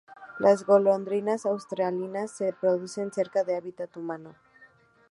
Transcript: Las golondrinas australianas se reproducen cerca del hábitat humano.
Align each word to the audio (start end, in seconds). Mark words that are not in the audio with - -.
Las 0.39 0.65
golondrinas 0.65 1.45
australianas 1.45 2.31
se 2.31 2.49
reproducen 2.49 3.13
cerca 3.13 3.43
del 3.43 3.57
hábitat 3.57 3.95
humano. 3.95 4.33